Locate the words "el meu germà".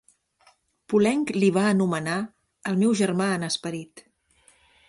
2.73-3.31